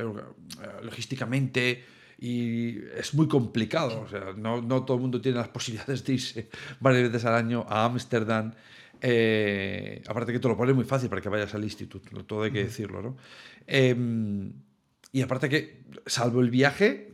[0.82, 1.84] logísticamente
[2.18, 4.02] y es muy complicado.
[4.02, 6.48] O sea, no, no, todo el mundo tiene las posibilidades de irse
[6.80, 8.52] varias veces al año a Ámsterdam.
[9.00, 12.52] Eh, aparte que te lo pone muy fácil para que vayas al instituto, todo hay
[12.52, 13.16] que decirlo, ¿no?
[13.66, 14.50] Em,
[15.12, 17.13] y aparte que, salvo el viaje,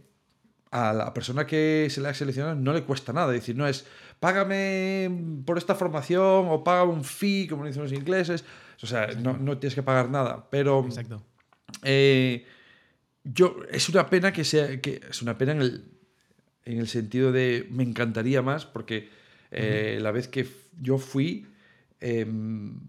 [0.71, 3.35] a la persona que se le ha seleccionado no le cuesta nada.
[3.35, 3.85] Es decir, no es
[4.21, 5.11] págame
[5.45, 8.45] por esta formación o paga un fee, como dicen los ingleses.
[8.83, 10.49] O sea, no, no, tienes que pagar nada.
[10.51, 10.85] Pero.
[10.87, 11.23] Exacto.
[11.83, 12.47] Eh,
[13.25, 14.81] yo, es una pena que sea.
[14.81, 15.85] Que, es una pena en el,
[16.65, 17.67] en el sentido de.
[17.71, 19.11] Me encantaría más, porque
[19.51, 20.47] eh, la vez que
[20.81, 21.47] yo fui.
[22.03, 22.81] Em,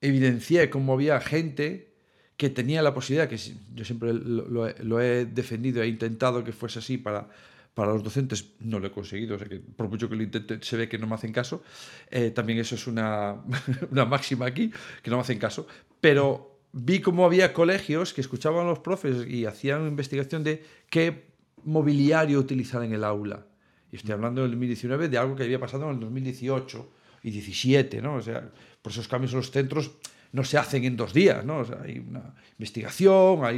[0.00, 1.95] evidencié cómo había gente
[2.36, 6.98] que tenía la posibilidad, que yo siempre lo, he defendido, he intentado que fuese así
[6.98, 7.28] para,
[7.72, 10.58] para los docentes, no lo he conseguido, o sea que por mucho que lo intente
[10.60, 11.62] se ve que no me hacen caso.
[12.10, 13.36] Eh, también eso es una,
[13.90, 14.70] una máxima aquí,
[15.02, 15.66] que no me hacen caso.
[16.00, 21.26] Pero vi cómo había colegios que escuchaban a los profes y hacían investigación de qué
[21.64, 23.46] mobiliario utilizar en el aula.
[23.90, 28.02] Y estoy hablando del 2019 de algo que había pasado en el 2018 y 17,
[28.02, 28.16] ¿no?
[28.16, 28.50] O sea,
[28.82, 29.92] por esos cambios en los centros
[30.32, 31.64] no se hacen en dos días, ¿no?
[31.82, 33.56] hay una investigación, hay,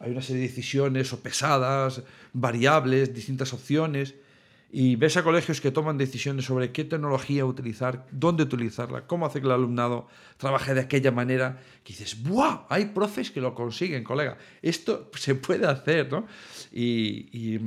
[0.00, 4.14] hay una serie de decisiones o pesadas, variables, distintas opciones
[4.70, 9.40] y ves a colegios que toman decisiones sobre qué tecnología utilizar, dónde utilizarla, cómo hacer
[9.40, 12.66] que el alumnado trabaje de aquella manera, que dices, ¡buah!
[12.68, 14.36] Hay profes que lo consiguen, colega.
[14.60, 16.26] Esto se puede hacer, ¿no?
[16.70, 17.58] Y,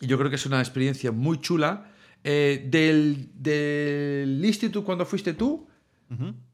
[0.00, 1.88] yo creo que es una experiencia muy chula.
[2.24, 5.66] Eh, del, del instituto cuando fuiste tú,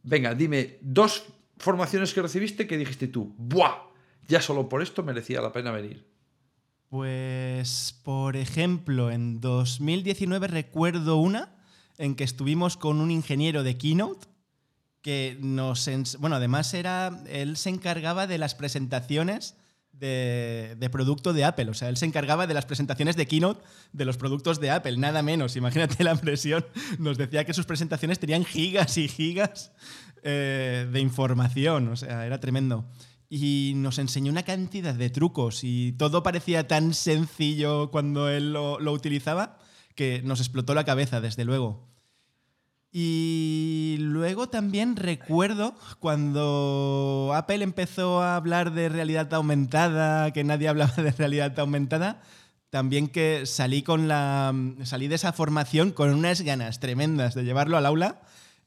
[0.08, 1.24] venga, dime dos
[1.58, 3.88] formaciones que recibiste que dijiste tú, ¡buah!
[4.26, 6.06] Ya solo por esto merecía la pena venir.
[6.88, 11.54] Pues, por ejemplo, en 2019 recuerdo una
[11.98, 14.26] en que estuvimos con un ingeniero de Keynote
[15.02, 15.88] que nos...
[16.18, 17.22] Bueno, además era...
[17.28, 19.56] Él se encargaba de las presentaciones
[19.98, 21.70] de, producto de Apple.
[21.70, 24.96] O sea, él se encargaba de las presentaciones de Keynote de los productos de Apple,
[24.96, 25.56] nada menos.
[25.56, 26.64] Imagínate la presión.
[26.98, 29.72] Nos decía que sus presentaciones tenían gigas y gigas
[30.22, 31.88] eh, de información.
[31.88, 32.86] O sea, era tremendo
[33.30, 38.78] y nos enseñó una cantidad de trucos y todo parecía tan sencillo cuando él lo,
[38.92, 39.58] utilizaba
[39.94, 41.87] que nos explotó la cabeza, desde luego.
[42.90, 50.94] Y luego también recuerdo cuando Apple empezó a hablar de realidad aumentada, que nadie hablaba
[51.02, 52.22] de realidad aumentada,
[52.70, 57.76] también que salí con la salí de esa formación con unas ganas tremendas de llevarlo
[57.76, 58.20] al aula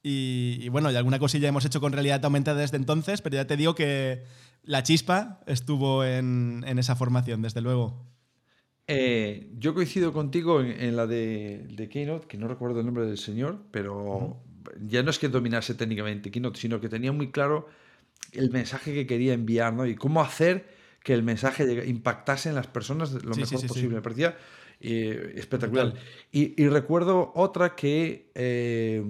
[0.03, 3.57] y, bueno, y alguna cosilla hemos hecho con realidad aumentada desde entonces, pero ya te
[3.57, 4.25] digo que
[4.63, 8.10] la chispa estuvo en, esa formación, desde luego.
[8.93, 13.59] Eh, yo coincido contigo en, la de, Keynote, que no recuerdo el nombre del señor,
[13.71, 14.37] pero
[14.85, 17.69] ya no es que dominase técnicamente Keynote, sino que tenía muy claro
[18.33, 19.85] el mensaje que quería enviar ¿no?
[19.85, 20.67] y cómo hacer
[21.03, 23.95] que el mensaje impactase en las personas lo mejor posible.
[23.95, 24.35] Me parecía
[24.81, 25.93] eh, espectacular.
[26.33, 29.01] Y, recuerdo otra que eh,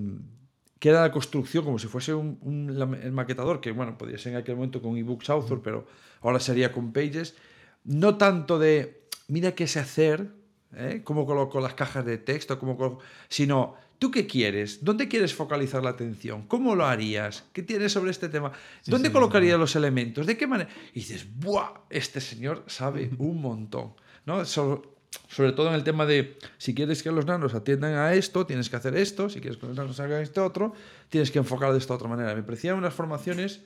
[0.77, 4.39] que era la construcción como si fuese un, el maquetador, que bueno, podía ser en
[4.39, 5.87] aquel momento con ebooks author, pero
[6.21, 7.35] ahora sería con pages.
[7.83, 9.00] No tanto de,
[9.31, 10.29] mira qué sé hacer,
[10.75, 11.01] ¿eh?
[11.05, 14.83] cómo coloco las cajas de texto, cómo sino, ¿tú qué quieres?
[14.83, 16.45] ¿Dónde quieres focalizar la atención?
[16.47, 17.45] ¿Cómo lo harías?
[17.53, 18.51] ¿Qué tienes sobre este tema?
[18.85, 20.27] ¿Dónde colocarías los elementos?
[20.27, 20.69] ¿De qué manera?
[20.93, 21.71] Y dices, ¡buah!
[21.89, 23.93] Este señor sabe un montón.
[24.25, 24.43] ¿no?
[24.45, 28.69] sobre todo en el tema de si quieres que los nanos atiendan a esto, tienes
[28.69, 30.73] que hacer esto, si quieres que los nanos hagan esto otro,
[31.09, 32.35] tienes que enfocar de esta otra manera.
[32.35, 33.61] Me parecían unas formaciones,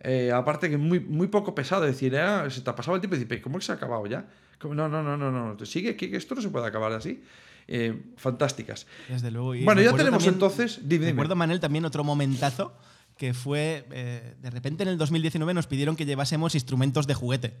[0.00, 3.16] eh, aparte que muy, muy poco pesado, decir, ah, se te ha pasado el tiempo
[3.16, 4.26] y decir, ¿cómo que se ha acabado ya?
[4.62, 7.22] no, no, no, no, no, sigue que esto no se puede acabar así.
[7.70, 8.86] Eh, fantásticas.
[9.10, 9.52] Desde luego.
[9.62, 10.80] bueno, ya tenemos entonces.
[10.84, 12.74] Dime, recuerdo, Manel, también otro momentazo
[13.18, 17.54] que fue, eh, de repente en el 2019 nos pidieron que llevásemos instrumentos de juguete.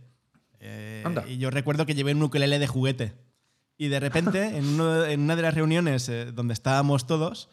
[1.26, 3.12] Y yo recuerdo que llevé un ukelele de juguete.
[3.76, 7.50] Y de repente, en, una de las reuniones eh, donde estábamos todos,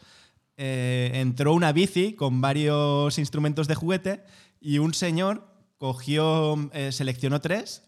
[0.57, 4.23] eh, entró una bici con varios instrumentos de juguete
[4.59, 7.83] y un señor cogió, eh, seleccionó tres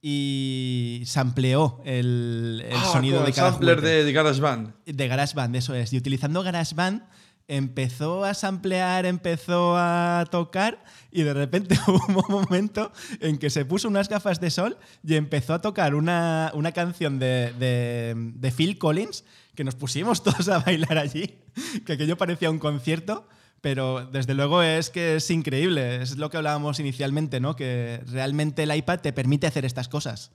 [0.00, 4.74] y sampleó el, el ah, sonido de cada sampler de, de GarageBand.
[4.84, 5.92] De GarageBand, eso es.
[5.92, 7.02] Y utilizando GarageBand
[7.48, 13.64] empezó a samplear, empezó a tocar y de repente hubo un momento en que se
[13.64, 19.24] puso unas gafas de sol y empezó a tocar una, canción de, de, Phil Collins
[19.54, 21.38] que nos pusimos todos a bailar allí,
[21.84, 23.28] que aquello parecía un concierto.
[23.60, 27.56] Pero desde luego es que es increíble, es lo que hablábamos inicialmente, ¿no?
[27.56, 30.30] Que realmente el iPad te permite hacer estas cosas.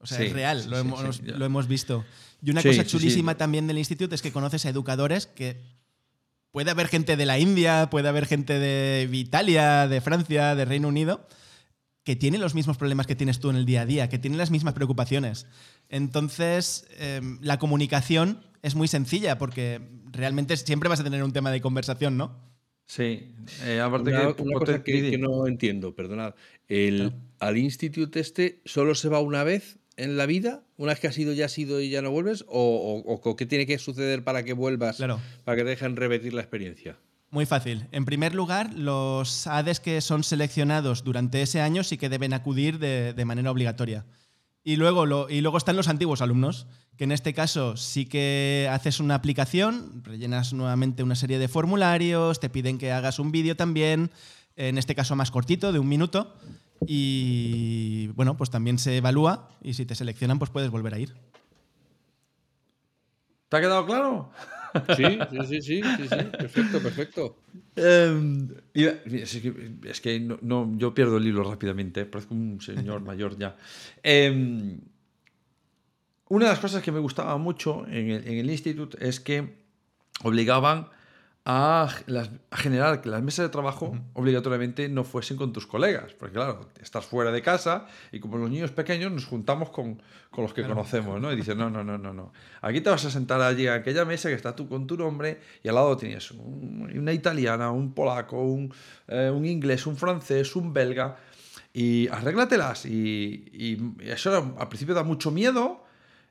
[0.00, 2.04] O sea, es real, lo, hemos, lo, hemos, visto.
[2.42, 5.62] Y una cosa chulísima también del instituto es que conoces a educadores que
[6.50, 10.88] puede haber gente de la India, puede haber gente de Italia, de Francia, de Reino
[10.88, 11.26] Unido,
[12.04, 14.36] que tiene los mismos problemas que tienes tú en el día a día, que tiene
[14.36, 15.46] las mismas preocupaciones.
[15.88, 19.80] Entonces, em, la comunicación es muy sencilla porque
[20.12, 22.53] realmente siempre vas a tener un tema de conversación, ¿no?
[22.86, 26.34] Sí, eh, aparte una, que, cosa que, no entiendo, perdonad.
[26.68, 30.64] El, ¿Al instituto este solo se va una vez en la vida?
[30.76, 32.44] ¿Una vez que has ido ya has ido y ya no vuelves?
[32.48, 34.98] ¿O, qué tiene que suceder para que vuelvas?
[35.44, 36.98] Para que te dejen repetir la experiencia.
[37.34, 37.88] Muy fácil.
[37.90, 42.78] En primer lugar, los ADES que son seleccionados durante ese año sí que deben acudir
[42.78, 44.04] de, manera obligatoria.
[44.66, 48.98] Y luego, y luego están los antiguos alumnos, que en este caso sí que haces
[48.98, 54.10] una aplicación, rellenas nuevamente una serie de formularios, te piden que hagas un vídeo también,
[54.56, 56.34] en este caso más cortito, de un minuto,
[56.86, 61.14] y bueno, pues también se evalúa y si te seleccionan, pues puedes volver a ir.
[63.50, 64.30] ¿Te ha quedado claro?
[64.96, 67.36] Sí, sí, sí, sí, sí, perfecto, perfecto.
[67.76, 73.56] Em, es que, no, yo pierdo el hilo rápidamente, parezco un señor mayor ya.
[74.02, 74.80] Em,
[76.28, 79.54] una de las cosas que me gustaba mucho en el, en el instituto es que
[80.22, 80.88] obligaban
[81.46, 81.88] a,
[82.52, 86.12] generar que las mesas de trabajo obligatoriamente no fuesen con tus colegas.
[86.14, 90.44] Porque claro, estás fuera de casa y como los niños pequeños nos juntamos con, con
[90.44, 91.32] los que conocemos, ¿no?
[91.32, 92.32] Y dices, no, no, no, no, no.
[92.62, 95.40] Aquí te vas a sentar allí a aquella mesa que está tú con tu nombre
[95.62, 98.72] y al lado tienes una italiana, un polaco, un,
[99.08, 101.16] eh, un, inglés, un francés, un belga.
[101.74, 102.86] Y arréglatelas.
[102.86, 105.84] Y, y eso al principio da mucho miedo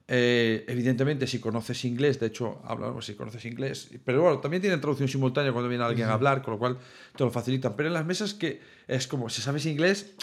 [0.07, 4.81] eh, evidentemente, si conoces inglés, de hecho, hablamos si conoces inglés, pero bueno, también tienen
[4.81, 6.77] traducción simultánea cuando viene alguien a hablar, con lo cual
[7.15, 7.75] te lo facilitan.
[7.75, 10.13] Pero en las mesas que es como, si sabes inglés,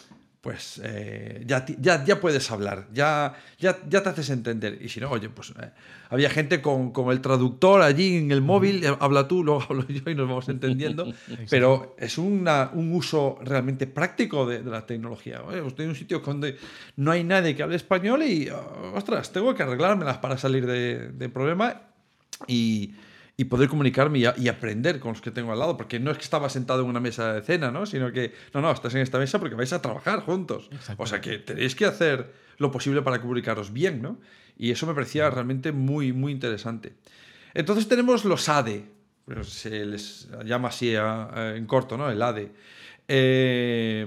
[0.41, 4.79] pues eh, ya, ya, ya, puedes hablar, ya, ya, ya, te haces entender.
[4.81, 5.71] Y si no, oye, pues eh,
[6.09, 9.87] había gente con, con, el traductor allí en el móvil, eh, habla tú, luego hablo
[9.87, 11.13] yo y nos vamos entendiendo,
[11.51, 15.43] pero es una, un uso realmente práctico de, de la tecnología.
[15.43, 16.57] Oye, estoy en un sitio donde
[16.97, 18.49] no hay nadie que hable español y,
[18.95, 21.83] ostras, tengo que arreglármelas para salir de, de problema
[22.47, 22.95] y
[23.41, 26.25] y poder comunicarme y, aprender con los que tengo al lado, porque no es que
[26.25, 27.87] estaba sentado en una mesa de cena, ¿no?
[27.87, 30.69] Sino que, no, no, estás en esta mesa porque vais a trabajar juntos.
[30.99, 34.19] O sea que tenéis que hacer lo posible para comunicaros bien, ¿no?
[34.59, 36.93] Y eso me parecía realmente muy, muy interesante.
[37.55, 38.85] Entonces tenemos los ADE,
[39.45, 42.11] se les llama así en corto, ¿no?
[42.11, 42.53] El ADE.
[43.09, 44.05] Eh,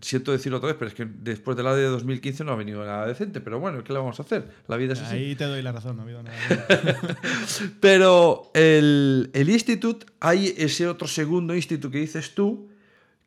[0.00, 2.84] siento decirlo otra vez, pero es que después de la de 2015 no ha venido
[2.84, 3.40] nada decente.
[3.40, 4.48] Pero bueno, ¿qué le vamos a hacer?
[4.68, 5.16] La vida es así.
[5.16, 6.36] Ahí te doy la razón, no ha habido nada.
[7.80, 12.70] pero el, el Institute, hay ese otro segundo Instituto que dices tú,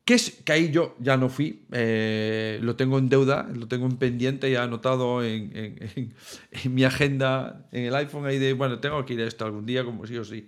[0.06, 3.86] que es que ahí yo ya no fui, eh, lo tengo en deuda, lo tengo
[3.86, 6.14] en pendiente, ya anotado en, en,
[6.52, 9.68] en, mi agenda, en el iPhone, ahí de, bueno, tengo que ir a esto algún
[9.68, 10.48] día, como sí o sí.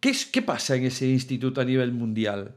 [0.00, 2.54] ¿Qué, es, ¿Qué pasa en ese instituto a nivel mundial?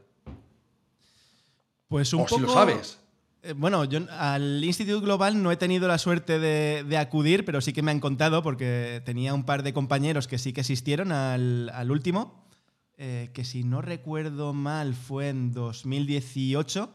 [1.92, 2.98] Pues un o poco, si lo sabes.
[3.42, 7.74] Eh, bueno, yo al Instituto Global no he tenido la suerte de, acudir, pero sí
[7.74, 11.90] que me han contado porque tenía un par de compañeros que sí que asistieron al,
[11.90, 12.48] último,
[12.96, 16.88] eh, que si no recuerdo mal fue en 2018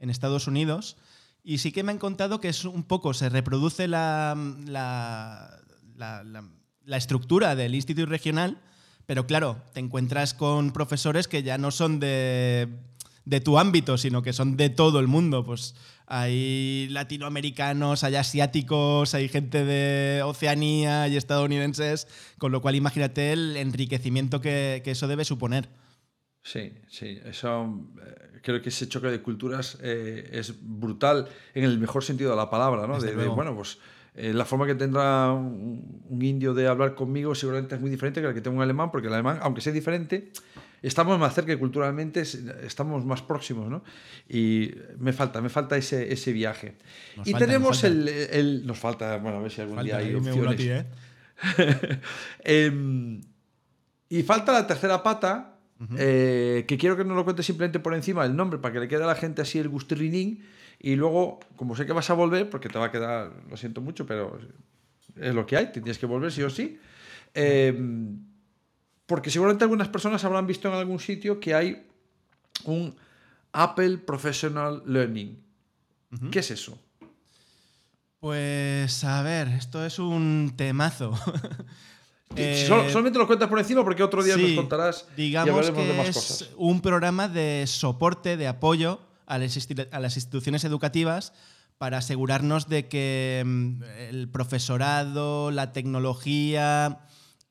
[0.00, 0.96] en Estados Unidos,
[1.44, 4.36] y sí que me han contado que es un poco, se reproduce la,
[4.66, 5.60] la,
[5.96, 8.58] la estructura del Instituto Regional,
[9.06, 12.89] pero claro, te encuentras con profesores que ya no son de
[13.24, 15.44] de tu ámbito, sino que son de todo el mundo.
[15.44, 15.74] Pues
[16.06, 23.56] hay latinoamericanos, hay asiáticos, hay gente de Oceanía y estadounidenses, con lo cual imagínate el
[23.56, 25.68] enriquecimiento que, eso debe suponer.
[26.42, 31.78] Sí, sí, eso eh, creo que ese choque de culturas eh, es brutal en el
[31.78, 32.98] mejor sentido de la palabra, ¿no?
[32.98, 33.78] De, bueno, pues
[34.14, 38.20] eh, la forma que tendrá un, un, indio de hablar conmigo seguramente es muy diferente
[38.20, 40.32] que la que tengo un alemán, porque el alemán, aunque sea diferente,
[40.82, 43.82] estamos más cerca y culturalmente estamos más próximos, ¿no?
[44.28, 46.76] Y me falta, me falta ese, ese viaje.
[47.24, 50.60] y tenemos El, el, Nos falta, bueno, a ver si algún día hay opciones.
[50.60, 50.86] ¿eh?
[52.44, 53.20] Em,
[54.08, 55.58] y falta la tercera pata,
[55.96, 58.88] eh, que quiero que nos lo cuentes simplemente por encima el nombre, para que le
[58.88, 60.44] quede a la gente así el gustirrinín.
[60.78, 63.82] Y luego, como sé que vas a volver, porque te va a quedar, lo siento
[63.82, 64.38] mucho, pero
[65.16, 66.78] es lo que hay, tienes que volver sí o sí.
[67.34, 67.74] Eh,
[69.10, 71.84] porque seguramente algunas personas habrán visto en algún sitio que hay
[72.62, 72.94] un
[73.50, 75.36] Apple Professional Learning.
[76.30, 76.78] ¿Qué es eso?
[78.20, 81.12] Pues a ver, esto es un temazo.
[82.36, 85.94] Eh, solamente lo cuentas por encima porque otro día nos contarás digamos y que de
[85.94, 86.50] más es cosas.
[86.56, 91.32] Un programa de soporte, de apoyo a las, instituciones educativas
[91.76, 97.00] para asegurarnos de que mm, el profesorado, la tecnología,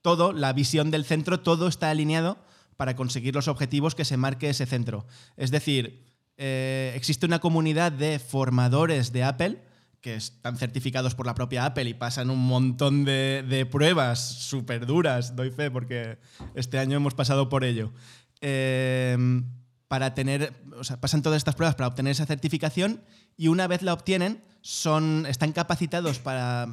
[0.01, 2.37] todo, la visión del centro, todo está alineado
[2.77, 5.05] para conseguir los objetivos que se marque ese centro.
[5.35, 6.05] Es decir,
[6.37, 9.61] eh, existe una comunidad de formadores de Apple
[9.99, 15.35] que están certificados por la propia Apple y pasan un montón de, pruebas súper duras,
[15.35, 16.17] doy fe, porque
[16.55, 17.91] este año hemos pasado por ello.
[18.39, 19.43] Em,
[19.89, 23.03] para tener, o sea, pasan todas estas pruebas para obtener esa certificación
[23.35, 26.67] y una vez la obtienen, son, están capacitados para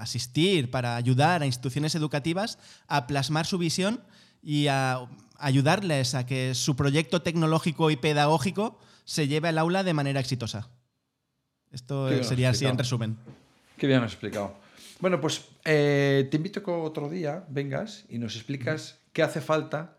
[0.00, 2.58] asistir, para ayudar a instituciones educativas
[2.88, 4.02] a plasmar su visión
[4.42, 5.06] y a
[5.38, 10.68] ayudarles a que su proyecto tecnológico y pedagógico se lleve al aula de manera exitosa.
[11.70, 13.16] Esto sería así en resumen.
[13.76, 14.56] Qué bien has explicado.
[15.00, 19.96] Bueno, pues eh, te invito que otro día vengas y nos explicas qué hace falta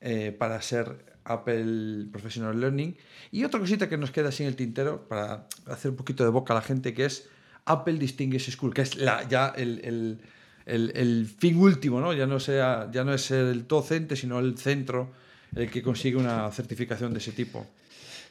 [0.00, 2.96] eh, para ser Apple Professional Learning.
[3.30, 6.30] Y otra cosita que nos queda así en el tintero para hacer un poquito de
[6.30, 7.28] boca a la gente, que es
[7.64, 10.18] Apple Distinguished School, que es la, ya el,
[11.38, 12.12] fin último, ¿no?
[12.12, 15.10] Ya no, sea, ya no es el docente, sino el centro
[15.54, 17.66] el que consigue una certificación de ese tipo.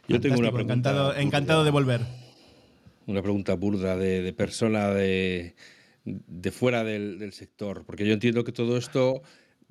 [0.07, 0.73] Yo tengo una pregunta.
[0.73, 2.01] Encantado, encantado de volver.
[3.05, 5.53] Una pregunta burda de, persona de,
[6.51, 9.21] fuera del, sector, porque yo entiendo que todo esto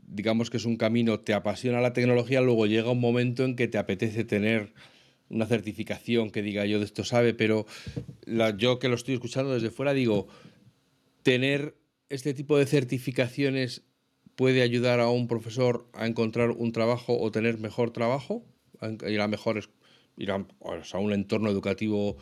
[0.07, 3.69] digamos que es un camino, te apasiona la tecnología, luego llega un momento en que
[3.69, 4.73] te apetece tener
[5.31, 7.67] una certificación que diga yo de esto sabe, pero
[8.59, 10.29] yo que lo estoy escuchando desde fuera digo,
[11.23, 11.77] tener
[12.09, 13.83] este tipo de certificaciones
[14.35, 18.45] puede ayudar a un profesor a encontrar un trabajo o tener mejor trabajo,
[19.07, 19.71] ir a mejores,
[20.17, 20.45] ir a,
[20.99, 22.17] un entorno educativo,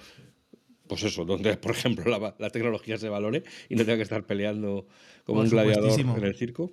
[0.87, 2.05] pues eso, donde por ejemplo
[2.39, 4.87] la, tecnología se valore y no tenga que estar peleando
[5.25, 6.73] como un gladiador en el circo.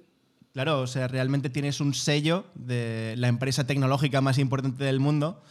[0.51, 5.43] Claro, o sea, realmente tienes un sello de la empresa tecnológica más importante del mundo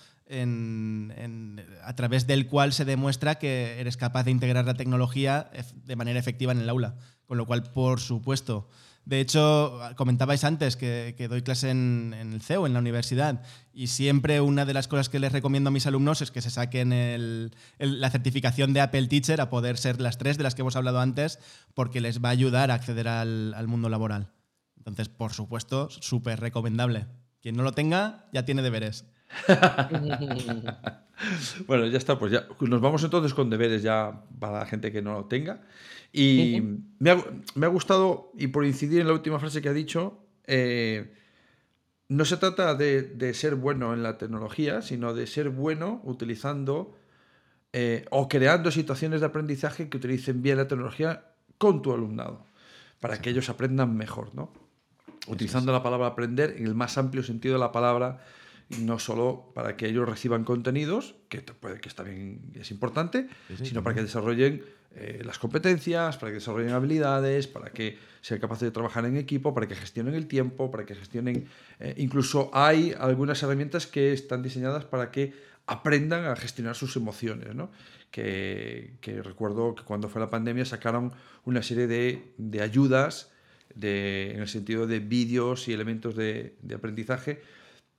[1.83, 5.51] a través del cual se demuestra que eres capaz de integrar la tecnología
[5.85, 6.97] de manera efectiva en el aula.
[7.27, 8.69] Con lo cual, por supuesto.
[9.05, 14.41] De hecho, comentabais antes que, doy clase en, el CEU, en la universidad, y siempre
[14.41, 18.11] una de las cosas que les recomiendo a mis alumnos es que se saquen la
[18.11, 21.39] certificación de Apple Teacher a poder ser las tres de las que hemos hablado antes,
[21.75, 24.33] porque les va a ayudar a acceder al mundo laboral.
[24.79, 27.07] Entonces, por supuesto, súper recomendable.
[27.41, 29.05] Quien no lo tenga, ya tiene deberes.
[31.67, 35.03] bueno, ya está, pues ya nos vamos entonces con deberes ya para la gente que
[35.03, 35.63] no lo tenga.
[36.13, 36.63] Y
[37.01, 41.13] me, ha, gustado, y por incidir en la última frase que ha dicho, eh,
[42.09, 46.97] no se trata de, ser bueno en la tecnología, sino de ser bueno utilizando
[47.73, 52.47] eh, o creando situaciones de aprendizaje que utilicen bien la tecnología con tu alumnado,
[53.01, 54.53] para que ellos aprendan mejor, ¿no?
[55.27, 58.21] Utilizando la palabra aprender en el más amplio sentido de la palabra
[58.81, 63.29] no solo para que ellos reciban contenidos, que puede que está bien, es importante,
[63.63, 64.65] sino para que desarrollen
[64.97, 69.53] eh, las competencias, para que desarrollen habilidades, para que sean capaces de trabajar en equipo,
[69.53, 71.49] para que gestionen el tiempo, para que gestionen...
[71.81, 75.33] Eh, incluso hay algunas herramientas que están diseñadas para que
[75.67, 77.71] aprendan a gestionar sus emociones, ¿no?
[78.11, 81.13] que, recuerdo que cuando fue la pandemia sacaron
[81.45, 83.33] una serie de, ayudas
[83.75, 87.43] de, en el sentido de vídeos y elementos de, de aprendizaje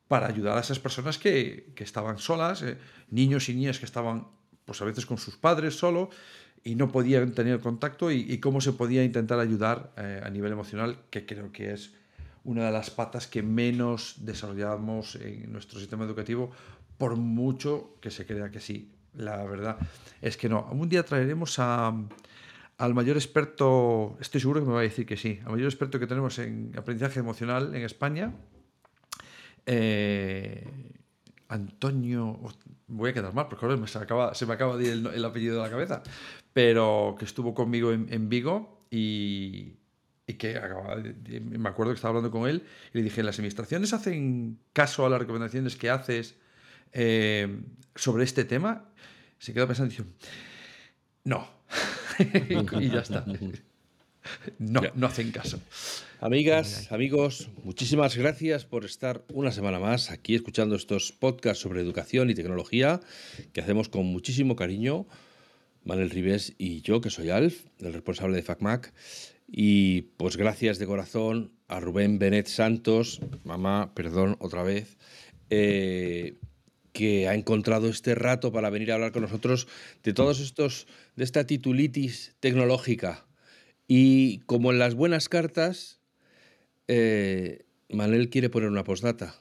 [0.07, 2.77] para ayudar a esas personas que, estaban solas, eh,
[3.09, 4.27] niños y niñas que estaban
[4.65, 6.09] pues a veces con sus padres solo
[6.63, 10.97] y no podían tener contacto y, cómo se podía intentar ayudar eh, a nivel emocional,
[11.11, 11.93] que creo que es
[12.43, 16.51] una de las patas que menos desarrollamos en nuestro sistema educativo,
[16.97, 18.91] por mucho que se crea que sí.
[19.13, 19.77] La verdad
[20.21, 20.67] es que no.
[20.71, 22.07] Un día traeremos al
[22.93, 26.07] mayor experto, estoy seguro que me va a decir que sí, al mayor experto que
[26.07, 28.33] tenemos en aprendizaje emocional en España,
[29.65, 30.91] eh,
[31.47, 32.39] Antonio,
[32.87, 33.97] voy a quedar mal porque se,
[34.45, 36.03] me acaba, de ir el, apellido de la cabeza,
[36.53, 39.73] pero que estuvo conmigo en, Vigo y,
[40.37, 40.59] que
[41.41, 42.63] me acuerdo que estaba hablando con él
[42.93, 46.35] y le dije, ¿las administraciones hacen caso a las recomendaciones que haces
[46.91, 47.61] eh,
[47.95, 48.89] sobre este tema?
[49.37, 50.09] Se quedó pensando y dijo,
[51.23, 51.47] no.
[52.79, 53.25] y ya está.
[54.59, 55.59] No, no hacen caso.
[56.19, 62.29] Amigas, amigos, muchísimas gracias por estar una semana más aquí escuchando estos podcasts sobre educación
[62.29, 63.01] y tecnología
[63.53, 65.05] que hacemos con muchísimo cariño.
[65.83, 68.91] Manuel Ribes y yo, que soy Alf, el responsable de FacMac.
[69.47, 74.97] Y pues gracias de corazón a Rubén Benet Santos, mamá, perdón otra vez,
[75.49, 76.39] eh,
[76.91, 79.67] que ha encontrado este rato para venir a hablar con nosotros
[80.01, 83.25] de todos estos, de esta titulitis tecnológica
[83.87, 85.99] y como en las buenas cartas,
[86.87, 89.35] eh, Manel quiere poner una postdata.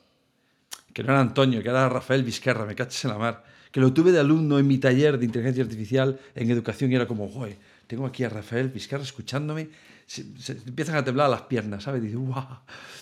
[0.93, 3.45] Que no era Antonio, que era Rafael Vizquerra, me caches en la mar.
[3.73, 7.07] Que lo tuve de alumno en mi taller de inteligencia artificial en educación y era
[7.07, 9.71] como, joder, tengo aquí a Rafael Vizquerra escuchándome.
[10.07, 10.23] Se,
[10.67, 12.03] empiezan a temblar las piernas, ¿sabes?
[12.03, 12.47] Dice, ¡guau!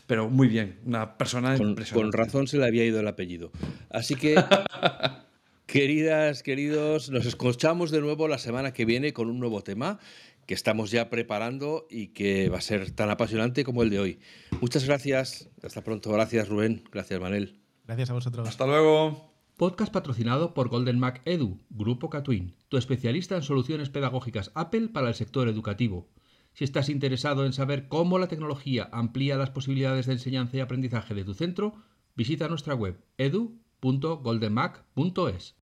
[0.06, 2.16] Pero muy bien, una persona con, impresionante.
[2.16, 3.50] Con razón se le había ido el apellido.
[3.90, 4.42] Así que,
[5.66, 9.98] queridas, queridos, nos escuchamos de nuevo la semana que viene con un nuevo tema
[10.52, 14.18] que estamos ya preparando y que va a ser tan apasionante como el de hoy.
[14.60, 15.48] Muchas gracias.
[15.62, 16.12] Hasta pronto.
[16.12, 16.84] Gracias, Rubén.
[16.92, 17.58] Gracias, Manel.
[17.86, 18.46] Gracias a vosotros.
[18.46, 19.32] Hasta luego.
[19.56, 25.08] Podcast patrocinado por Golden Mac Edu, Grupo Catwin, tu especialista en soluciones pedagógicas Apple para
[25.08, 26.10] el sector educativo.
[26.52, 31.14] Si estás interesado en saber cómo la tecnología amplía las posibilidades de enseñanza y aprendizaje
[31.14, 31.76] de tu centro,
[32.14, 35.61] visita nuestra web edu.goldenmac.es.